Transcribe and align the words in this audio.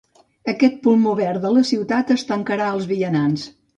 Aquest 0.53 0.77
pulmó 0.87 1.13
verd 1.19 1.45
de 1.47 1.51
la 1.57 1.63
ciutat 1.73 2.15
es 2.17 2.25
tancarà 2.31 2.71
als 2.71 2.89
vianants. 2.93 3.45